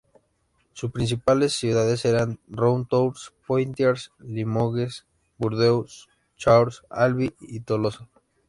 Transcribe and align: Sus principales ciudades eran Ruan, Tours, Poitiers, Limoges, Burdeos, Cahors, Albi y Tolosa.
Sus 0.73 0.89
principales 0.89 1.53
ciudades 1.53 2.05
eran 2.05 2.39
Ruan, 2.47 2.87
Tours, 2.87 3.33
Poitiers, 3.45 4.11
Limoges, 4.17 5.05
Burdeos, 5.37 6.09
Cahors, 6.43 6.81
Albi 6.89 7.35
y 7.39 7.59
Tolosa. 7.59 8.09